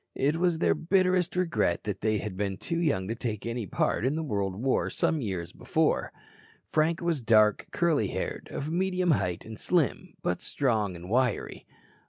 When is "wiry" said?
11.07-11.67